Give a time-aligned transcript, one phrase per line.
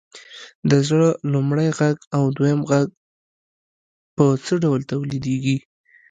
[0.69, 2.87] د زړه لومړی غږ او دویم غږ
[4.15, 5.57] په څه ډول تولیدیږي؟